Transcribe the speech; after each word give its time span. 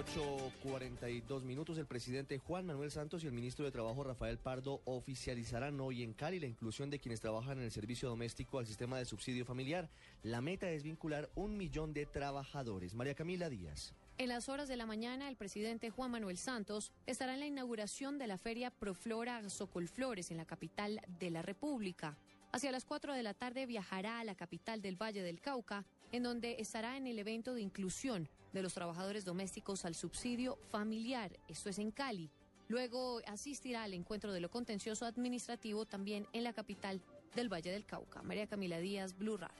8.42 0.00 1.42
minutos. 1.42 1.76
El 1.76 1.84
presidente 1.84 2.38
Juan 2.38 2.64
Manuel 2.64 2.90
Santos 2.90 3.22
y 3.22 3.26
el 3.26 3.34
ministro 3.34 3.66
de 3.66 3.70
Trabajo 3.70 4.02
Rafael 4.02 4.38
Pardo 4.38 4.80
oficializarán 4.86 5.78
hoy 5.78 6.02
en 6.02 6.14
Cali 6.14 6.40
la 6.40 6.46
inclusión 6.46 6.88
de 6.88 6.98
quienes 6.98 7.20
trabajan 7.20 7.58
en 7.58 7.64
el 7.64 7.70
servicio 7.70 8.08
doméstico 8.08 8.58
al 8.58 8.66
sistema 8.66 8.96
de 8.96 9.04
subsidio 9.04 9.44
familiar. 9.44 9.90
La 10.22 10.40
meta 10.40 10.70
es 10.70 10.84
vincular 10.84 11.28
un 11.34 11.58
millón 11.58 11.92
de 11.92 12.06
trabajadores. 12.06 12.94
María 12.94 13.14
Camila 13.14 13.50
Díaz. 13.50 13.92
En 14.16 14.30
las 14.30 14.48
horas 14.48 14.68
de 14.68 14.78
la 14.78 14.86
mañana, 14.86 15.28
el 15.28 15.36
presidente 15.36 15.90
Juan 15.90 16.12
Manuel 16.12 16.38
Santos 16.38 16.92
estará 17.06 17.34
en 17.34 17.40
la 17.40 17.46
inauguración 17.46 18.16
de 18.16 18.26
la 18.26 18.38
feria 18.38 18.70
Proflora 18.70 19.46
Socolflores 19.50 20.30
en 20.30 20.38
la 20.38 20.46
capital 20.46 21.02
de 21.18 21.30
la 21.30 21.42
República. 21.42 22.16
Hacia 22.52 22.72
las 22.72 22.84
4 22.84 23.14
de 23.14 23.22
la 23.22 23.32
tarde 23.32 23.66
viajará 23.66 24.18
a 24.18 24.24
la 24.24 24.34
capital 24.34 24.82
del 24.82 25.00
Valle 25.00 25.22
del 25.22 25.40
Cauca, 25.40 25.84
en 26.10 26.24
donde 26.24 26.56
estará 26.58 26.96
en 26.96 27.06
el 27.06 27.18
evento 27.18 27.54
de 27.54 27.62
inclusión 27.62 28.28
de 28.52 28.62
los 28.62 28.74
trabajadores 28.74 29.24
domésticos 29.24 29.84
al 29.84 29.94
subsidio 29.94 30.58
familiar. 30.70 31.30
Esto 31.46 31.68
es 31.68 31.78
en 31.78 31.92
Cali. 31.92 32.28
Luego 32.66 33.20
asistirá 33.26 33.84
al 33.84 33.94
encuentro 33.94 34.32
de 34.32 34.40
lo 34.40 34.50
contencioso 34.50 35.06
administrativo 35.06 35.86
también 35.86 36.26
en 36.32 36.42
la 36.42 36.52
capital 36.52 37.00
del 37.36 37.52
Valle 37.52 37.70
del 37.70 37.86
Cauca. 37.86 38.22
María 38.22 38.48
Camila 38.48 38.80
Díaz, 38.80 39.16
Blue 39.16 39.36
Radio. 39.36 39.56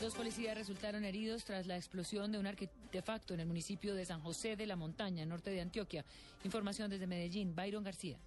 Dos 0.00 0.14
policías 0.14 0.56
resultaron 0.56 1.04
heridos 1.04 1.44
tras 1.44 1.66
la 1.66 1.76
explosión 1.76 2.30
de 2.30 2.38
un 2.38 2.46
artefacto 2.46 3.34
en 3.34 3.40
el 3.40 3.46
municipio 3.46 3.94
de 3.94 4.04
San 4.04 4.20
José 4.20 4.54
de 4.54 4.66
la 4.66 4.76
Montaña, 4.76 5.26
norte 5.26 5.50
de 5.50 5.62
Antioquia. 5.62 6.04
Información 6.44 6.90
desde 6.90 7.06
Medellín, 7.06 7.56
Byron 7.56 7.82
García. 7.82 8.18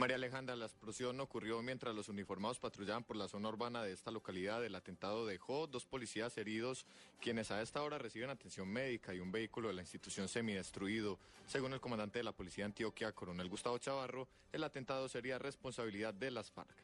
María 0.00 0.16
Alejandra, 0.16 0.56
la 0.56 0.64
explosión 0.64 1.20
ocurrió 1.20 1.60
mientras 1.60 1.94
los 1.94 2.08
uniformados 2.08 2.58
patrullaban 2.58 3.04
por 3.04 3.16
la 3.16 3.28
zona 3.28 3.50
urbana 3.50 3.82
de 3.82 3.92
esta 3.92 4.10
localidad. 4.10 4.64
El 4.64 4.74
atentado 4.74 5.26
dejó 5.26 5.66
dos 5.66 5.84
policías 5.84 6.38
heridos, 6.38 6.86
quienes 7.20 7.50
a 7.50 7.60
esta 7.60 7.82
hora 7.82 7.98
reciben 7.98 8.30
atención 8.30 8.66
médica 8.66 9.12
y 9.12 9.20
un 9.20 9.30
vehículo 9.30 9.68
de 9.68 9.74
la 9.74 9.82
institución 9.82 10.26
semidestruido. 10.26 11.18
Según 11.46 11.74
el 11.74 11.82
comandante 11.82 12.18
de 12.18 12.24
la 12.24 12.32
Policía 12.32 12.64
de 12.64 12.70
Antioquia, 12.70 13.12
coronel 13.12 13.50
Gustavo 13.50 13.76
Chavarro, 13.76 14.26
el 14.52 14.64
atentado 14.64 15.06
sería 15.06 15.38
responsabilidad 15.38 16.14
de 16.14 16.30
las 16.30 16.50
FARC. 16.50 16.74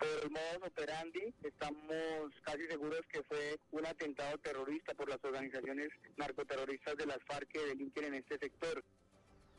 Por 0.00 0.08
el 0.24 0.30
modo 0.30 0.66
operandi, 0.66 1.32
estamos 1.44 2.32
casi 2.42 2.66
seguros 2.66 3.02
que 3.08 3.22
fue 3.22 3.56
un 3.70 3.86
atentado 3.86 4.36
terrorista 4.38 4.94
por 4.94 5.08
las 5.08 5.22
organizaciones 5.22 5.90
narcoterroristas 6.16 6.96
de 6.96 7.06
las 7.06 7.22
FARC 7.22 7.46
que 7.50 7.66
delinquen 7.66 8.06
en 8.06 8.14
este 8.14 8.36
sector. 8.36 8.82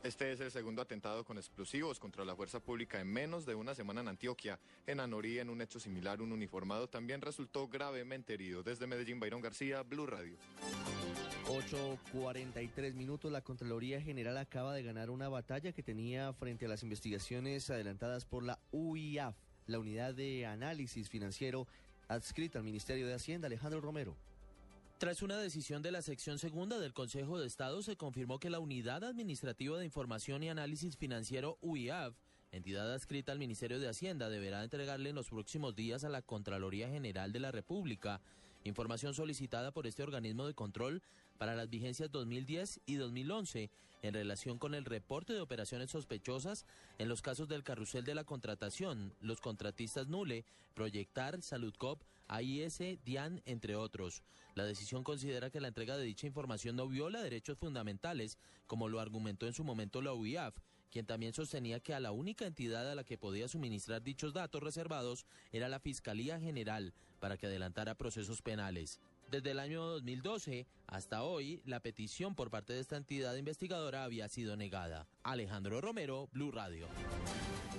Este 0.02 0.32
es 0.32 0.40
el 0.40 0.50
segundo 0.50 0.80
atentado 0.80 1.24
con 1.24 1.36
explosivos 1.36 1.98
contra 1.98 2.24
la 2.24 2.34
fuerza 2.34 2.58
pública 2.58 2.98
en 3.02 3.12
menos 3.12 3.44
de 3.44 3.54
una 3.54 3.74
semana 3.74 4.00
en 4.00 4.08
Antioquia. 4.08 4.58
En 4.86 4.98
Anorí, 4.98 5.38
en 5.38 5.50
un 5.50 5.60
hecho 5.60 5.78
similar, 5.78 6.22
un 6.22 6.32
uniformado 6.32 6.88
también 6.88 7.20
resultó 7.20 7.68
gravemente 7.68 8.32
herido. 8.32 8.62
Desde 8.62 8.86
Medellín, 8.86 9.20
Byron 9.20 9.42
García, 9.42 9.82
Blue 9.82 10.06
Radio. 10.06 10.38
8.43 11.48 12.94
minutos. 12.94 13.30
La 13.30 13.42
Contraloría 13.42 14.00
General 14.00 14.38
acaba 14.38 14.72
de 14.72 14.82
ganar 14.82 15.10
una 15.10 15.28
batalla 15.28 15.72
que 15.72 15.82
tenía 15.82 16.32
frente 16.32 16.64
a 16.64 16.68
las 16.70 16.82
investigaciones 16.82 17.68
adelantadas 17.68 18.24
por 18.24 18.42
la 18.42 18.58
UIAF, 18.72 19.36
la 19.66 19.78
Unidad 19.78 20.14
de 20.14 20.46
Análisis 20.46 21.10
Financiero 21.10 21.66
adscrita 22.08 22.58
al 22.58 22.64
Ministerio 22.64 23.06
de 23.06 23.12
Hacienda. 23.12 23.48
Alejandro 23.48 23.82
Romero. 23.82 24.16
Tras 25.00 25.22
una 25.22 25.38
decisión 25.38 25.80
de 25.80 25.92
la 25.92 26.02
sección 26.02 26.38
segunda 26.38 26.78
del 26.78 26.92
Consejo 26.92 27.38
de 27.38 27.46
Estado, 27.46 27.82
se 27.82 27.96
confirmó 27.96 28.38
que 28.38 28.50
la 28.50 28.58
Unidad 28.58 29.02
Administrativa 29.02 29.78
de 29.78 29.86
Información 29.86 30.42
y 30.42 30.50
Análisis 30.50 30.98
Financiero 30.98 31.56
UIAF, 31.62 32.14
entidad 32.52 32.92
adscrita 32.92 33.32
al 33.32 33.38
Ministerio 33.38 33.80
de 33.80 33.88
Hacienda, 33.88 34.28
deberá 34.28 34.62
entregarle 34.62 35.08
en 35.08 35.14
los 35.14 35.30
próximos 35.30 35.74
días 35.74 36.04
a 36.04 36.10
la 36.10 36.20
Contraloría 36.20 36.90
General 36.90 37.32
de 37.32 37.40
la 37.40 37.50
República 37.50 38.20
información 38.64 39.14
solicitada 39.14 39.72
por 39.72 39.86
este 39.86 40.02
organismo 40.02 40.46
de 40.46 40.54
control 40.54 41.02
para 41.38 41.54
las 41.54 41.70
vigencias 41.70 42.10
2010 42.10 42.80
y 42.86 42.96
2011 42.96 43.70
en 44.02 44.14
relación 44.14 44.58
con 44.58 44.74
el 44.74 44.84
reporte 44.84 45.32
de 45.32 45.40
operaciones 45.40 45.90
sospechosas 45.90 46.66
en 46.98 47.08
los 47.08 47.22
casos 47.22 47.48
del 47.48 47.64
carrusel 47.64 48.04
de 48.04 48.14
la 48.14 48.24
contratación, 48.24 49.14
los 49.20 49.40
contratistas 49.40 50.08
Nule, 50.08 50.44
Proyectar, 50.74 51.42
Saludcop, 51.42 52.02
AIS, 52.28 52.78
DIAN, 53.04 53.42
entre 53.44 53.76
otros. 53.76 54.22
La 54.54 54.64
decisión 54.64 55.04
considera 55.04 55.50
que 55.50 55.60
la 55.60 55.68
entrega 55.68 55.96
de 55.96 56.04
dicha 56.04 56.26
información 56.26 56.76
no 56.76 56.88
viola 56.88 57.22
derechos 57.22 57.58
fundamentales, 57.58 58.38
como 58.66 58.88
lo 58.88 59.00
argumentó 59.00 59.46
en 59.46 59.52
su 59.52 59.64
momento 59.64 60.02
la 60.02 60.12
UIAF, 60.12 60.54
quien 60.90 61.06
también 61.06 61.32
sostenía 61.32 61.80
que 61.80 61.94
a 61.94 62.00
la 62.00 62.12
única 62.12 62.46
entidad 62.46 62.90
a 62.90 62.94
la 62.94 63.04
que 63.04 63.18
podía 63.18 63.48
suministrar 63.48 64.02
dichos 64.02 64.32
datos 64.32 64.62
reservados 64.62 65.24
era 65.52 65.68
la 65.68 65.80
Fiscalía 65.80 66.38
General 66.38 66.92
para 67.20 67.36
que 67.36 67.46
adelantara 67.46 67.94
procesos 67.94 68.42
penales. 68.42 69.00
Desde 69.30 69.52
el 69.52 69.60
año 69.60 69.84
2012 69.84 70.66
hasta 70.88 71.22
hoy, 71.22 71.62
la 71.64 71.78
petición 71.78 72.34
por 72.34 72.50
parte 72.50 72.72
de 72.72 72.80
esta 72.80 72.96
entidad 72.96 73.36
investigadora 73.36 74.02
había 74.02 74.28
sido 74.28 74.56
negada. 74.56 75.06
Alejandro 75.22 75.80
Romero, 75.80 76.28
Blue 76.32 76.50
Radio. 76.50 76.88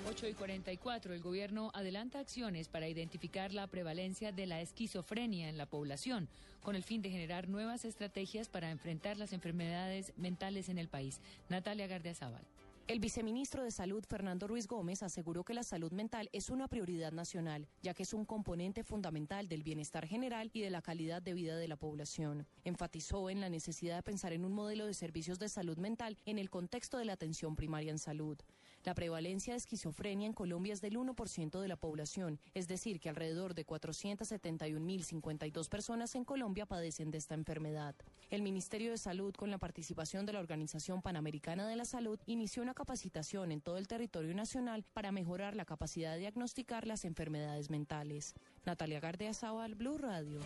8 0.07 0.29
y 0.29 0.33
44. 0.33 1.13
El 1.13 1.21
gobierno 1.21 1.69
adelanta 1.73 2.19
acciones 2.19 2.69
para 2.69 2.87
identificar 2.87 3.53
la 3.53 3.67
prevalencia 3.67 4.31
de 4.31 4.45
la 4.45 4.61
esquizofrenia 4.61 5.49
en 5.49 5.57
la 5.57 5.65
población, 5.65 6.29
con 6.61 6.75
el 6.75 6.83
fin 6.83 7.01
de 7.01 7.09
generar 7.09 7.49
nuevas 7.49 7.83
estrategias 7.83 8.47
para 8.47 8.71
enfrentar 8.71 9.17
las 9.17 9.33
enfermedades 9.33 10.13
mentales 10.15 10.69
en 10.69 10.77
el 10.77 10.87
país. 10.87 11.19
Natalia 11.49 11.87
Gardiazabal. 11.87 12.45
El 12.87 12.99
viceministro 12.99 13.63
de 13.63 13.71
Salud, 13.71 14.03
Fernando 14.05 14.47
Ruiz 14.47 14.67
Gómez, 14.67 15.01
aseguró 15.01 15.45
que 15.45 15.53
la 15.53 15.63
salud 15.63 15.91
mental 15.91 16.29
es 16.33 16.49
una 16.49 16.67
prioridad 16.67 17.13
nacional, 17.13 17.69
ya 17.81 17.93
que 17.93 18.03
es 18.03 18.13
un 18.13 18.25
componente 18.25 18.83
fundamental 18.83 19.47
del 19.47 19.63
bienestar 19.63 20.05
general 20.05 20.49
y 20.51 20.61
de 20.61 20.71
la 20.71 20.81
calidad 20.81 21.21
de 21.21 21.33
vida 21.33 21.55
de 21.55 21.67
la 21.67 21.77
población. 21.77 22.47
Enfatizó 22.65 23.29
en 23.29 23.39
la 23.39 23.49
necesidad 23.49 23.95
de 23.95 24.03
pensar 24.03 24.33
en 24.33 24.43
un 24.43 24.53
modelo 24.53 24.87
de 24.87 24.93
servicios 24.93 25.39
de 25.39 25.47
salud 25.47 25.77
mental 25.77 26.17
en 26.25 26.37
el 26.37 26.49
contexto 26.49 26.97
de 26.97 27.05
la 27.05 27.13
atención 27.13 27.55
primaria 27.55 27.91
en 27.91 27.99
salud. 27.99 28.37
La 28.83 28.95
prevalencia 28.95 29.53
de 29.53 29.57
esquizofrenia 29.57 30.25
en 30.25 30.33
Colombia 30.33 30.73
es 30.73 30.81
del 30.81 30.97
1% 30.97 31.59
de 31.59 31.67
la 31.67 31.75
población, 31.75 32.39
es 32.55 32.67
decir, 32.67 32.99
que 32.99 33.09
alrededor 33.09 33.53
de 33.53 33.65
471.052 33.65 35.69
personas 35.69 36.15
en 36.15 36.25
Colombia 36.25 36.65
padecen 36.65 37.11
de 37.11 37.19
esta 37.19 37.35
enfermedad. 37.35 37.95
El 38.31 38.41
Ministerio 38.41 38.91
de 38.91 38.97
Salud, 38.97 39.35
con 39.35 39.51
la 39.51 39.59
participación 39.59 40.25
de 40.25 40.33
la 40.33 40.39
Organización 40.39 41.03
Panamericana 41.03 41.67
de 41.67 41.75
la 41.75 41.85
Salud, 41.85 42.19
inició 42.25 42.63
una 42.63 42.73
capacitación 42.73 43.51
en 43.51 43.61
todo 43.61 43.77
el 43.77 43.87
territorio 43.87 44.33
nacional 44.33 44.83
para 44.93 45.11
mejorar 45.11 45.55
la 45.55 45.65
capacidad 45.65 46.13
de 46.13 46.19
diagnosticar 46.19 46.87
las 46.87 47.05
enfermedades 47.05 47.69
mentales. 47.69 48.33
Natalia 48.65 48.99
Gardea 48.99 49.35
Zaval, 49.35 49.75
Blue 49.75 49.99
Radio. 49.99 50.39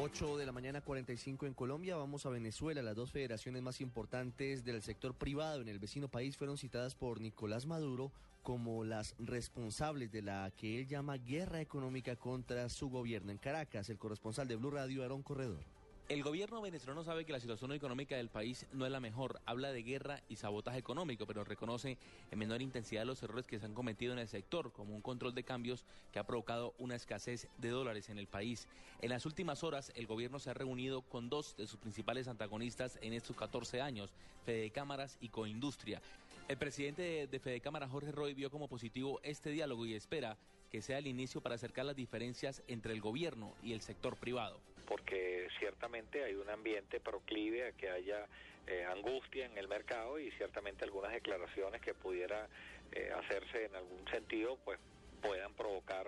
8 0.00 0.36
de 0.36 0.46
la 0.46 0.52
mañana 0.52 0.80
45 0.80 1.46
en 1.46 1.54
Colombia, 1.54 1.96
vamos 1.96 2.24
a 2.24 2.30
Venezuela. 2.30 2.82
Las 2.82 2.94
dos 2.94 3.10
federaciones 3.10 3.62
más 3.62 3.80
importantes 3.80 4.64
del 4.64 4.80
sector 4.80 5.12
privado 5.12 5.60
en 5.60 5.68
el 5.68 5.80
vecino 5.80 6.06
país 6.06 6.36
fueron 6.36 6.56
citadas 6.56 6.94
por 6.94 7.20
Nicolás 7.20 7.66
Maduro 7.66 8.12
como 8.44 8.84
las 8.84 9.16
responsables 9.18 10.12
de 10.12 10.22
la 10.22 10.52
que 10.56 10.78
él 10.78 10.86
llama 10.86 11.16
guerra 11.16 11.60
económica 11.60 12.14
contra 12.14 12.68
su 12.68 12.88
gobierno. 12.88 13.32
En 13.32 13.38
Caracas, 13.38 13.90
el 13.90 13.98
corresponsal 13.98 14.46
de 14.46 14.54
Blue 14.54 14.70
Radio, 14.70 15.02
Aaron 15.02 15.22
Corredor. 15.22 15.64
El 16.08 16.22
gobierno 16.22 16.62
venezolano 16.62 17.04
sabe 17.04 17.26
que 17.26 17.34
la 17.34 17.40
situación 17.40 17.70
económica 17.72 18.16
del 18.16 18.30
país 18.30 18.66
no 18.72 18.86
es 18.86 18.90
la 18.90 18.98
mejor. 18.98 19.42
Habla 19.44 19.72
de 19.72 19.82
guerra 19.82 20.22
y 20.30 20.36
sabotaje 20.36 20.78
económico, 20.78 21.26
pero 21.26 21.44
reconoce 21.44 21.98
en 22.30 22.38
menor 22.38 22.62
intensidad 22.62 23.04
los 23.04 23.22
errores 23.22 23.46
que 23.46 23.58
se 23.58 23.66
han 23.66 23.74
cometido 23.74 24.14
en 24.14 24.18
el 24.18 24.26
sector, 24.26 24.72
como 24.72 24.94
un 24.94 25.02
control 25.02 25.34
de 25.34 25.44
cambios 25.44 25.84
que 26.10 26.18
ha 26.18 26.24
provocado 26.24 26.72
una 26.78 26.94
escasez 26.94 27.48
de 27.58 27.68
dólares 27.68 28.08
en 28.08 28.18
el 28.18 28.26
país. 28.26 28.68
En 29.02 29.10
las 29.10 29.26
últimas 29.26 29.62
horas, 29.62 29.92
el 29.96 30.06
gobierno 30.06 30.38
se 30.38 30.48
ha 30.48 30.54
reunido 30.54 31.02
con 31.02 31.28
dos 31.28 31.54
de 31.58 31.66
sus 31.66 31.78
principales 31.78 32.26
antagonistas 32.26 32.98
en 33.02 33.12
estos 33.12 33.36
14 33.36 33.82
años, 33.82 34.14
Fede 34.46 34.70
Cámaras 34.70 35.18
y 35.20 35.28
Coindustria. 35.28 36.00
El 36.48 36.56
presidente 36.56 37.02
de, 37.02 37.26
de 37.26 37.38
Fede 37.38 37.60
Cámaras, 37.60 37.90
Jorge 37.90 38.12
Roy, 38.12 38.32
vio 38.32 38.50
como 38.50 38.66
positivo 38.66 39.20
este 39.24 39.50
diálogo 39.50 39.84
y 39.84 39.92
espera 39.92 40.38
que 40.70 40.80
sea 40.80 40.96
el 40.96 41.06
inicio 41.06 41.42
para 41.42 41.56
acercar 41.56 41.84
las 41.84 41.96
diferencias 41.96 42.62
entre 42.66 42.94
el 42.94 43.02
gobierno 43.02 43.52
y 43.62 43.74
el 43.74 43.82
sector 43.82 44.16
privado 44.16 44.58
porque 44.88 45.48
ciertamente 45.58 46.24
hay 46.24 46.34
un 46.34 46.48
ambiente 46.48 46.98
proclive 46.98 47.68
a 47.68 47.72
que 47.72 47.90
haya 47.90 48.26
eh, 48.66 48.84
angustia 48.86 49.44
en 49.44 49.56
el 49.58 49.68
mercado 49.68 50.18
y 50.18 50.30
ciertamente 50.32 50.84
algunas 50.84 51.12
declaraciones 51.12 51.82
que 51.82 51.92
pudiera 51.92 52.48
eh, 52.92 53.12
hacerse 53.14 53.66
en 53.66 53.76
algún 53.76 54.08
sentido, 54.08 54.58
pues 54.64 54.78
puedan 55.20 55.52
provocar 55.54 56.06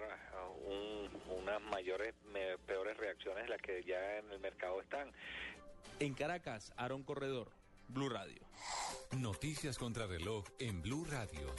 unas 1.29 1.61
mayores, 1.63 2.15
peores 2.65 2.97
reacciones 2.97 3.45
de 3.45 3.51
las 3.51 3.61
que 3.61 3.83
ya 3.83 4.19
en 4.19 4.31
el 4.31 4.39
mercado 4.39 4.81
están. 4.81 5.11
En 5.99 6.15
Caracas, 6.15 6.73
Aaron 6.77 7.03
Corredor, 7.03 7.51
Blue 7.89 8.09
Radio. 8.09 8.41
Noticias 9.19 9.79
contra 9.79 10.07
reloj 10.07 10.47
en 10.61 10.81
Blue 10.81 11.05
Radio. 11.05 11.53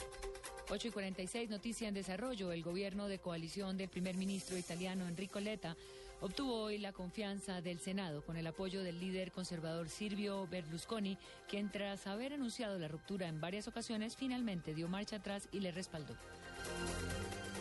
8 0.70 0.88
y 0.88 0.90
46, 0.90 1.50
noticia 1.50 1.88
en 1.88 1.94
desarrollo. 1.94 2.52
El 2.52 2.62
gobierno 2.62 3.06
de 3.06 3.18
coalición 3.18 3.76
del 3.76 3.90
primer 3.90 4.16
ministro 4.16 4.56
italiano 4.56 5.06
Enrico 5.06 5.38
Letta 5.38 5.76
obtuvo 6.22 6.62
hoy 6.62 6.78
la 6.78 6.92
confianza 6.92 7.60
del 7.60 7.78
Senado 7.78 8.22
con 8.22 8.38
el 8.38 8.46
apoyo 8.46 8.82
del 8.82 8.98
líder 8.98 9.32
conservador 9.32 9.90
Silvio 9.90 10.46
Berlusconi, 10.46 11.18
quien 11.48 11.70
tras 11.70 12.06
haber 12.06 12.32
anunciado 12.32 12.78
la 12.78 12.88
ruptura 12.88 13.28
en 13.28 13.38
varias 13.40 13.68
ocasiones, 13.68 14.16
finalmente 14.16 14.74
dio 14.74 14.88
marcha 14.88 15.16
atrás 15.16 15.48
y 15.52 15.60
le 15.60 15.72
respaldó. 15.72 16.16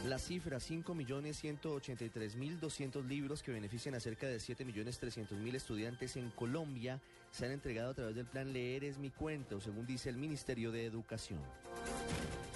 La 0.05 0.17
cifra, 0.17 0.57
5.183.200 0.57 3.07
libros 3.07 3.43
que 3.43 3.51
benefician 3.51 3.93
a 3.93 3.99
cerca 3.99 4.25
de 4.27 4.37
7.300.000 4.37 5.55
estudiantes 5.55 6.15
en 6.15 6.31
Colombia, 6.31 6.99
se 7.29 7.45
han 7.45 7.51
entregado 7.51 7.91
a 7.91 7.93
través 7.93 8.15
del 8.15 8.25
plan 8.25 8.51
Leer 8.51 8.83
es 8.83 8.97
mi 8.97 9.11
cuento, 9.11 9.61
según 9.61 9.85
dice 9.85 10.09
el 10.09 10.17
Ministerio 10.17 10.71
de 10.71 10.85
Educación. 10.85 11.39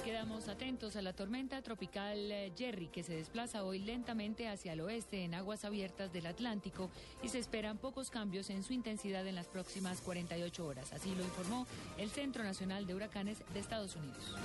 Quedamos 0.06 0.50
atentos 0.50 0.96
a 0.98 1.02
la 1.02 1.14
tormenta 1.14 1.64
tropical 1.64 2.32
eh, 2.32 2.54
Jerry 2.56 2.90
que 2.90 3.02
se 3.02 3.16
desplaza 3.16 3.64
hoy 3.64 3.80
lentamente 3.80 4.48
hacia 4.48 4.74
el 4.74 4.82
oeste 4.82 5.24
en 5.24 5.34
aguas 5.34 5.66
abiertas 5.66 6.14
del 6.14 6.28
Atlántico 6.28 6.92
y 7.24 7.30
se 7.30 7.40
esperan 7.40 7.80
pocos 7.80 8.12
cambios 8.12 8.52
en 8.52 8.62
su 8.62 8.74
intensidad 8.74 9.26
en 9.26 9.34
las 9.34 9.48
próximas 9.48 10.02
48 10.02 10.64
horas. 10.64 10.94
Así 10.94 11.16
lo 11.16 11.24
informó 11.24 11.66
el 11.98 12.12
Centro 12.12 12.44
Nacional 12.44 12.86
de 12.86 12.94
Huracanes 12.94 13.40
de 13.52 13.60
Estados 13.60 13.96
Unidos. 13.96 14.36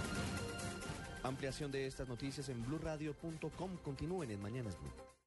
Ampliación 1.23 1.71
de 1.71 1.87
estas 1.87 2.09
noticias 2.09 2.49
en 2.49 2.65
blurradio.com. 2.65 3.77
Continúen 3.85 4.31
en 4.31 4.41
Mañanas 4.41 4.79
Blue. 4.81 5.20